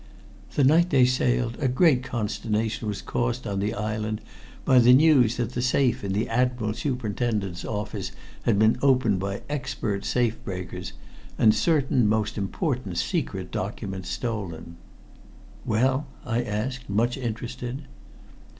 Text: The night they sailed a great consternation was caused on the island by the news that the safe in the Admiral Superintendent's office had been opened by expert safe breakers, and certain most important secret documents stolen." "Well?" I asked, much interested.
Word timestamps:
The 0.55 0.63
night 0.63 0.89
they 0.89 1.05
sailed 1.05 1.59
a 1.61 1.67
great 1.67 2.01
consternation 2.01 2.87
was 2.87 3.03
caused 3.03 3.45
on 3.45 3.59
the 3.59 3.75
island 3.75 4.19
by 4.65 4.79
the 4.79 4.93
news 4.95 5.37
that 5.37 5.51
the 5.51 5.61
safe 5.61 6.03
in 6.03 6.11
the 6.13 6.27
Admiral 6.27 6.73
Superintendent's 6.73 7.63
office 7.63 8.11
had 8.41 8.57
been 8.57 8.79
opened 8.81 9.19
by 9.19 9.43
expert 9.47 10.03
safe 10.03 10.43
breakers, 10.43 10.93
and 11.37 11.53
certain 11.53 12.07
most 12.09 12.35
important 12.35 12.97
secret 12.97 13.51
documents 13.51 14.09
stolen." 14.09 14.77
"Well?" 15.65 16.07
I 16.25 16.41
asked, 16.41 16.89
much 16.89 17.15
interested. 17.15 17.83